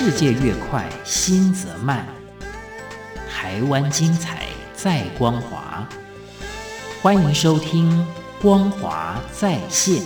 [0.00, 2.06] 世界越快，心则慢。
[3.28, 5.84] 台湾精彩，在光华。
[7.02, 7.90] 欢迎收听
[8.40, 9.96] 《光华在线》。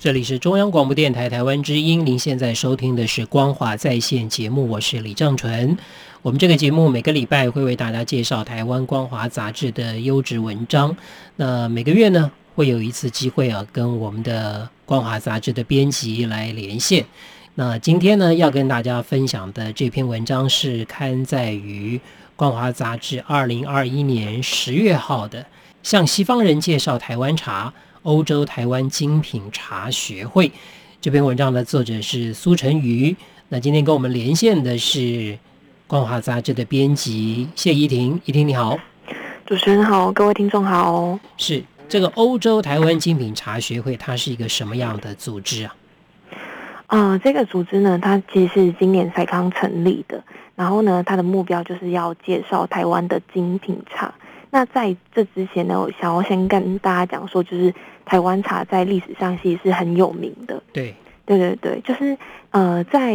[0.00, 5.76] 这里是中央广播电台台湾之音，您现在收听的是《光华在线》节目，我是李正淳。
[6.22, 10.96] 我们这个节目每个礼拜会为大家介绍台湾光华杂志的优质文章。
[11.34, 17.04] 那每个月呢，会有一次机会啊，跟我们的光华杂志的编辑来连线。
[17.56, 22.00] 那今天呢，要跟大家分享的这篇文章是刊载于
[22.36, 25.40] 光华杂志二零二一年十月号的
[25.82, 27.74] 《向西方人介绍台湾茶》。
[28.02, 30.50] 欧洲台湾精品茶学会
[31.00, 33.16] 这篇文章的作者是苏成瑜。
[33.48, 35.38] 那今天跟我们连线的是
[35.86, 38.78] 光华杂志的编辑谢依婷，依婷你好，
[39.46, 41.18] 主持人好，各位听众好。
[41.36, 45.74] 是这个欧洲台湾精品茶学会，它是一个什么样的组织啊？
[46.86, 50.22] 啊、呃，这个组织呢，它其实是今年才刚成立的。
[50.54, 54.14] 然后呢，它的目标就是要介绍台湾的精品茶。
[54.50, 60.62] 那在这之前呢，我想要先跟大家讲说，就是台湾茶在历史上其实是很有名的。
[60.72, 60.94] 对，
[61.26, 62.16] 对对对，就是
[62.50, 63.14] 呃，在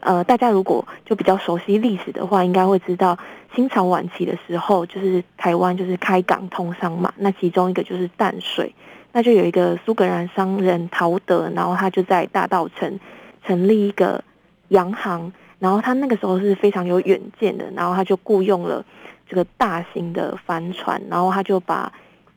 [0.00, 3.18] 呃，大家如果就比较熟悉历史的话，应该会知道
[3.54, 7.12] 清朝晚期的时候，就是台湾就是开港通商嘛。
[7.16, 8.74] 那其中一个就是淡水，
[9.12, 12.98] 那就有一个苏格兰商人陶德，然后他就在大道城
[13.46, 14.24] 成立一个
[14.68, 18.84] 洋行，然后他那个时候是非常有远见的，然后他就雇佣了。
[19.28, 21.92] 这个大型的帆船，然后他就把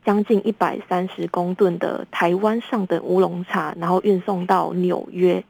[0.06, 5.44] 将近一百三十公吨的台湾上等乌龙茶，然后运送到纽约。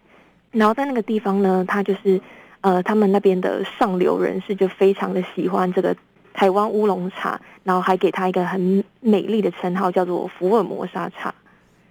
[0.51, 2.19] 然后在那个地方呢，他就是
[2.61, 5.95] 呃，他们那边的上流人士就非常的喜欢这个
[6.33, 11.33] 台湾乌龙茶，然后还给他一个很美丽的称号，叫做福尔摩沙茶。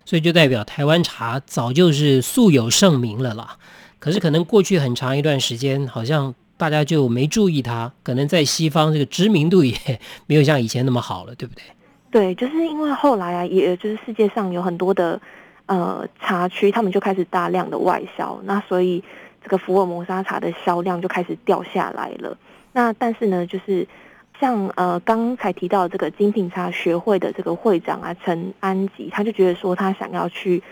[0.04, 3.56] 所以就代表台湾茶早就是素有盛名了啦。
[3.98, 6.34] 可是可能过去很长一段时间，好像。
[6.56, 9.74] 大家就没注意它，可能在西方这个知名度也
[10.26, 11.62] 没有像以前那么好了，对不对？
[12.10, 15.20] 对，就是因为后来啊，也就是世界上有很多的
[15.66, 19.04] 呃茶区，他们就开始大量的外销，那所以
[19.42, 22.36] 这个福尔摩沙茶的销量就开始掉下来了。
[22.72, 23.86] 那但是呢，就是
[24.40, 30.62] 像呃刚才提到这个精品茶学会的这个会长啊陈安吉，他就觉得说他想要去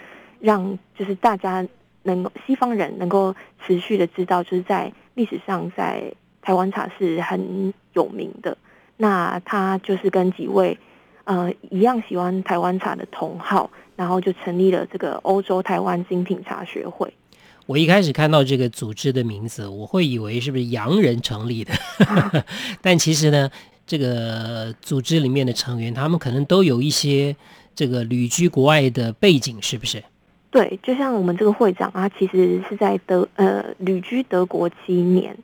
[0.41, 1.67] 让就是大家
[2.05, 3.35] 能够西方人能够
[3.67, 4.93] 持续的知道，就是在。
[5.17, 8.59] 历史上，在台湾茶是很有名的。
[8.97, 10.77] 那他就是跟几位
[11.23, 17.15] 呃一样喜欢台湾茶的同好，然后就成立了这个欧洲台湾精品茶学会。
[17.67, 21.73] 我一开始看到这个组织的名字，我会以为是不是洋人成立的，
[22.83, 23.49] 但其实呢，
[23.87, 27.37] 这个组织里面的成员，他们可能都有一些
[27.77, 30.03] 这个旅居国外的背景，是不是？
[30.55, 35.37] 对，就像我们这个会长啊，其实是在德呃旅居德国七年，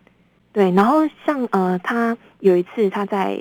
[0.53, 3.37] 对，然后像呃他有一次他在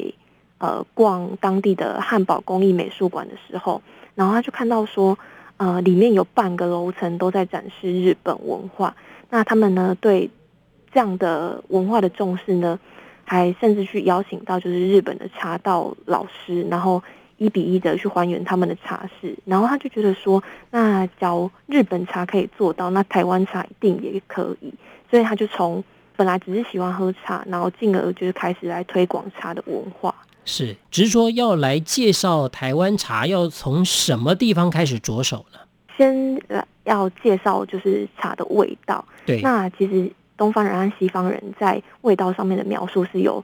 [0.58, 3.84] 呃逛当地的汉堡工艺美术馆的时候，
[4.16, 5.16] 然后他就看到说
[5.58, 8.96] 呃里面有半个楼层都在展示日本文化，
[9.30, 10.32] 那他们呢对
[10.92, 12.80] 这样的文化的重视呢，
[13.24, 17.04] 还甚至去邀请到就是日本的茶道老师，然后。
[17.40, 24.72] 一比一的去还原他们的茶室，然后他就觉得说，那假如日本茶可以做到，那台湾茶一定也可以。
[25.10, 25.84] 所以他就从
[26.16, 30.14] 本来只是喜欢喝茶，然后进而就是开始来推广茶的文化。
[30.46, 35.60] 是，只是说要来介绍台湾茶，要从什么地方开始着手呢？
[35.98, 39.04] 先来要介绍就是茶的味道。
[39.26, 43.44] 对，那其实东方人和西方人在味道上面的描述是有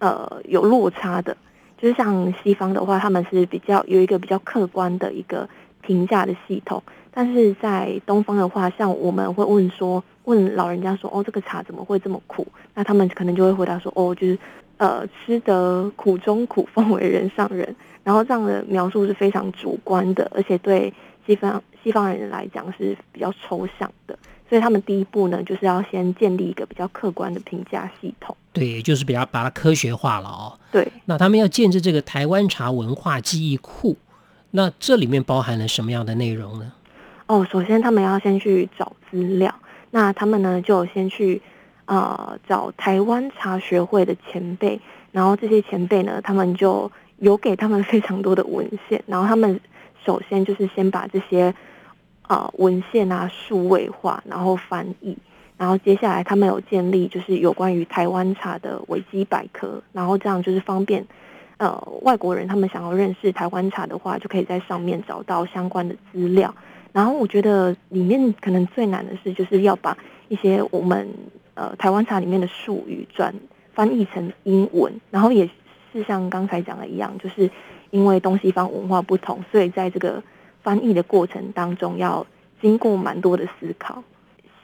[0.00, 1.36] 呃有落差的。
[1.78, 5.48] 就是像西方的话，他们是比较有一个比较客观的一个
[5.82, 12.46] 评价的系统，但是在东方的话，像我们会问说，问老人家说，哦，这个茶怎么会这么苦？
[12.74, 14.38] 那他们可能就会回答说，哦，就是
[14.78, 17.74] 呃，吃得苦中苦，方为人上人。
[18.02, 20.92] 然后这样的描述是非常主观的，而且对
[21.26, 24.18] 西方西方人来讲是比较抽象的。
[24.48, 28.36] 所以他们第一步呢，就是要先建立一个比较客观的评价系统。
[28.52, 30.56] 对，也就是比较把它科学化了哦。
[30.70, 30.86] 对。
[31.06, 33.96] 那他们要建置这个台湾茶文化记忆库，
[34.52, 36.72] 那这里面包含了什么样的内容呢？
[37.26, 39.52] 哦，首先他们要先去找资料。
[39.90, 41.42] 那他们呢，就先去
[41.86, 44.80] 啊、呃、找台湾茶学会的前辈，
[45.10, 46.88] 然后这些前辈呢，他们就
[47.18, 49.60] 有给他们非常多的文献，然后他们
[50.06, 51.52] 首先就是先把这些。
[52.28, 55.16] 啊，文献啊，数位化，然后翻译，
[55.56, 61.06] 然后接下来他们有建立就是有关于台湾茶的维基百科，然后这样就是方便
[61.58, 66.52] 呃外国人他们想要认识台湾茶的话，就可以在上面找到相关的资料。
[66.92, 71.08] 然后我觉得里面可能最难的是，就是要把一些我们
[71.54, 73.32] 呃台湾茶里面的术语转
[73.72, 75.48] 翻译成英文，然后也
[75.92, 77.48] 是像刚才讲的一样，就是
[77.90, 80.22] 因为东西方文化不同，所以在这个
[80.62, 82.26] 翻译的过程当中要
[82.60, 84.02] 经过蛮多的思考。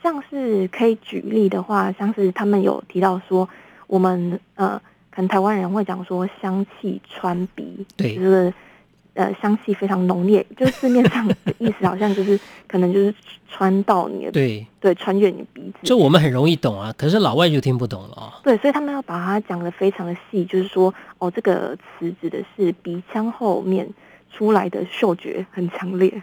[0.02, 3.48] 像是可以举例的话，像是他们有提到说，
[3.86, 4.80] 我们呃。
[5.14, 8.50] 可能台湾人会讲说香气穿鼻，对，就是
[9.14, 13.14] 呃香气非常浓烈，就是字面上的意思好像就是可能就是
[13.48, 15.78] 穿到你的对对，穿越你的鼻子。
[15.82, 18.40] 这我们很容易懂啊，可是老外就听不懂了啊。
[18.42, 23.88] 对，所以他们要把它讲的非常的细，就是说哦，这个词指的是鼻腔后面
[24.32, 26.22] 出来的嗅觉很强烈。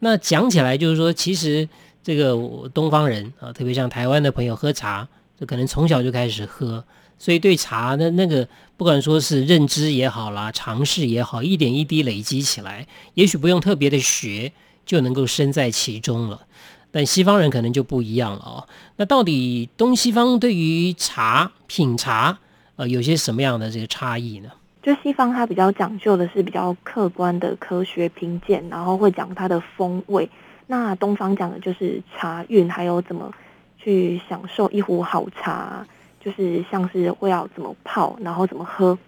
[0.00, 1.68] 那讲起来就是说，其实
[2.02, 2.36] 这个
[2.74, 5.08] 东方人啊，特别像台湾的朋友喝茶，
[5.38, 6.84] 就可能从小就开始喝。
[7.18, 8.46] 所以对茶的那个，
[8.76, 14.52] 不管说是认知也好啦，尝试也好，一点一滴累积起来，也许不用特别的学，
[14.84, 16.42] 就能够身在其中了。
[16.90, 18.68] 但西方人可能就不一样了哦。
[18.96, 22.38] 那到底东西方对于茶品茶，
[22.76, 24.50] 呃，有些什么样的这个差异呢？
[24.82, 30.28] 就西方它比较讲究的是比较客观的科学评鉴，然后会讲它的风味。
[30.66, 33.32] 那东方讲的就是茶韵，还有怎么
[33.78, 35.86] 去享受一壶好茶。
[36.26, 38.98] 就是像是会要怎么泡，然后怎么喝。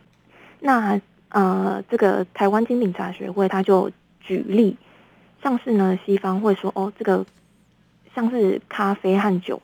[0.61, 1.01] 那
[1.31, 4.77] 呃，这个台湾精品茶学会他就举例，
[5.43, 7.27] 像是呢，西方会说哦，这个
[8.15, 9.61] 像是咖啡和酒，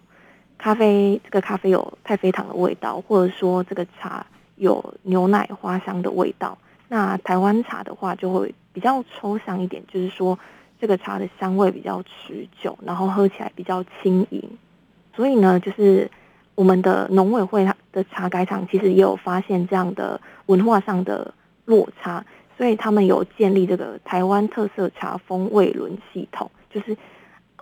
[0.59, 4.27] 咖啡这个咖啡有太妃糖的味道，或者说这个茶
[4.57, 6.59] 有牛奶花香的味道。
[6.89, 10.37] 那台湾茶的话就会比较抽象一点，就是说
[10.81, 14.59] 这个茶的香味比较持久，然后喝起来比较轻盈。
[15.15, 16.11] 所以呢，就是。
[16.55, 21.35] 我们的农委会的茶改场其实也有发现这样的文化上的
[21.65, 22.25] 落差，
[22.57, 26.97] 所以他们有建立这个台湾特色茶风味轮系统，就是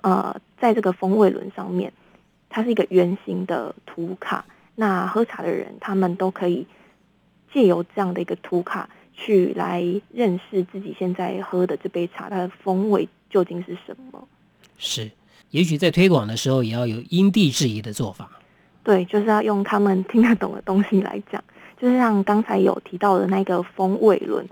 [0.03, 1.93] 呃，在这个风味轮上面，
[2.51, 4.45] 它是一个圆形的图卡，
[4.75, 6.67] 那喝茶的人他们都可以
[7.53, 14.29] 借由这样的一个图卡去来认识自己现在喝的这杯茶，它的风味究竟是什么？
[14.77, 15.11] 是，
[15.51, 18.29] 也许在推广的时候也要有因地制宜的做法。
[18.85, 21.43] 对，就是要用他们听得懂的东西来讲，
[21.81, 24.45] 就是像刚才有提到的那个风味轮，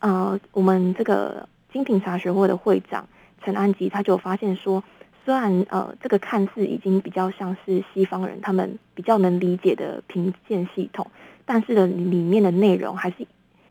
[0.00, 3.06] 呃，我们这个精品茶学会的会长
[3.44, 4.82] 陈安吉他就发现说，
[5.24, 11.08] 虽然呃这个看似已经比较像是西方人他们比较能理解的评鉴系统，
[11.44, 13.24] 但是的里面的内容还是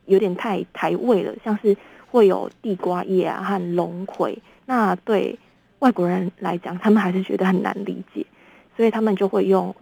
[0.06, 1.76] 有点太台味了，像是
[2.10, 5.38] 会有地瓜叶啊和龙葵，那对
[5.80, 8.26] 外国人来讲，他们还是觉得很难理解，
[8.78, 9.76] 所以他们就会用。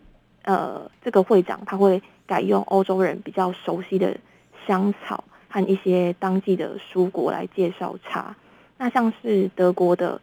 [0.44, 4.16] 呃，这个会长他会改用欧洲人比较熟悉的
[4.68, 8.36] 香草和一些当季的蔬果来介绍茶。
[8.78, 10.20] 那像是德国的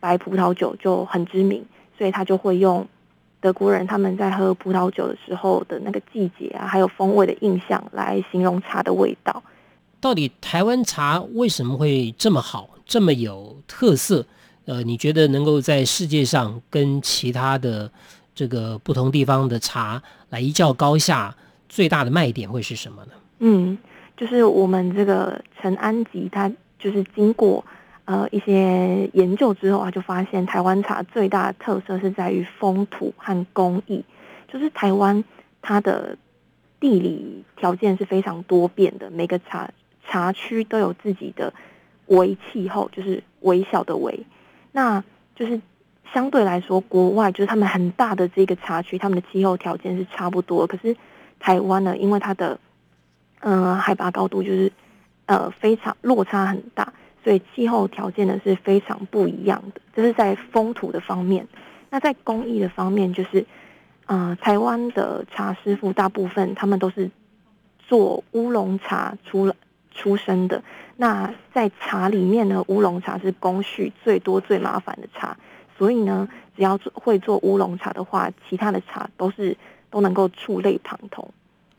[0.00, 1.64] 白葡萄酒就很知名，
[1.96, 2.86] 所以他就会用
[3.40, 9.42] 德国人他们在喝葡萄酒的时候的那个季节啊，还有风味的印象来形容茶的味道。
[10.00, 14.26] 到底台湾茶为什么会这么好，这么有特色？
[14.64, 17.90] 呃，你觉得能够在世界上跟其他的？
[18.34, 21.34] 这个不同地方的茶来一较高下，
[21.68, 23.12] 最大的卖点会是什么呢？
[23.40, 23.76] 嗯，
[24.16, 27.64] 就是我们这个陈安吉，他就是经过
[28.04, 34.04] 呃一些研究之后啊，就发现台湾茶最大的特色是在于风土和工艺。
[34.52, 35.22] 就是台湾
[35.60, 36.16] 它的
[36.78, 39.70] 地理条件是非常多变的，每个茶
[40.08, 41.52] 茶区都有自己的
[42.06, 44.24] 微气候，就是微小的微，
[44.72, 45.60] 那就是。
[46.12, 50.66] 相对来说，国外就是他们很大的这个茶区，他们的气候条件是差不多。
[50.66, 50.96] 可是
[51.38, 52.58] 台湾呢，因为它的
[53.40, 54.72] 嗯、呃、海拔高度就是
[55.26, 59.80] 呃非常落差很大，所以气候条件呢是非常不一样的。
[59.94, 61.46] 这是在风土的方面。
[61.90, 63.46] 那在工艺的方面，就是
[64.06, 67.10] 呃台湾的茶师傅大部分他们都是
[67.78, 69.54] 做乌龙茶出了
[69.92, 70.62] 出身的。
[70.96, 75.36] 那在茶里面呢，乌龙茶是工序最多、最麻烦的茶。
[75.80, 79.56] 所以呢，只要做会做乌龙茶的话，其他的茶都是
[79.90, 81.26] 都能够触类旁通。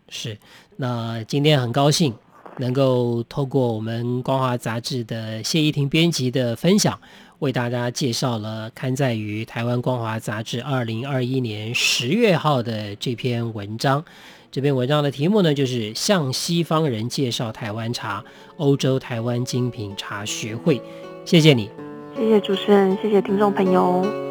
[0.10, 0.36] 是，
[0.78, 2.12] 那今天很高兴
[2.58, 7.00] 能够透过我们《光华杂志》的谢依婷编辑的分享，
[7.38, 14.04] 为大家介绍了刊载于台湾《光华杂志》二零二一年十月号的这篇文章。
[14.50, 18.26] 这篇文章的题目呢，就是向西方人介绍台湾茶，
[18.58, 20.82] 欧洲台湾精品茶学会。
[21.24, 21.91] 谢谢你。
[22.16, 24.31] 谢谢主持人，谢谢听众朋友。